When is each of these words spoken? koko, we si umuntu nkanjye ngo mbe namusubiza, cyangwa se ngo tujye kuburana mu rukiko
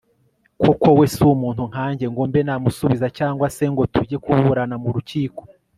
koko, 0.61 0.87
we 0.97 1.05
si 1.13 1.21
umuntu 1.35 1.61
nkanjye 1.71 2.05
ngo 2.11 2.21
mbe 2.29 2.41
namusubiza, 2.47 3.07
cyangwa 3.17 3.45
se 3.55 3.63
ngo 3.71 3.83
tujye 3.93 4.17
kuburana 4.23 4.75
mu 4.83 4.89
rukiko 4.95 5.41